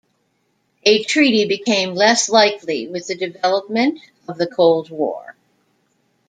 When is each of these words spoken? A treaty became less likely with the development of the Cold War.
A 0.83 1.03
treaty 1.03 1.45
became 1.45 1.93
less 1.93 2.27
likely 2.27 2.87
with 2.87 3.05
the 3.05 3.13
development 3.15 3.99
of 4.27 4.39
the 4.39 4.47
Cold 4.47 4.89
War. 4.89 5.35